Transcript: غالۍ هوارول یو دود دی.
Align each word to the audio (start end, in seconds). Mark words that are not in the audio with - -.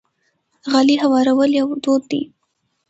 غالۍ 0.71 0.95
هوارول 1.03 1.51
یو 1.59 1.67
دود 1.83 2.03
دی. 2.11 2.21